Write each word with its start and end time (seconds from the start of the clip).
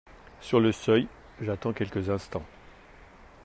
Sur 0.39 0.59
le 0.59 0.71
seuil, 0.71 1.07
j’attends 1.41 1.73
quelques 1.73 2.09
instants. 2.09 2.41